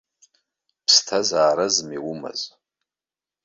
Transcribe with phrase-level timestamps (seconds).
[0.85, 2.39] Ԥсҭазааразма иумаз?